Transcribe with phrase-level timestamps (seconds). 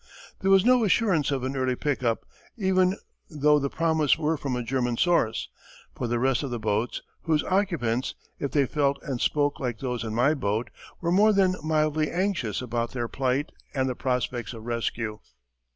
[0.39, 2.25] There was no assurance of an early pick up,
[2.57, 2.95] even
[3.29, 5.47] tho the promise were from a German source,
[5.95, 10.03] for the rest of the boats, whose occupants if they felt and spoke like those
[10.03, 14.65] in my boat were more than mildly anxious about their plight and the prospects of
[14.65, 15.19] rescue.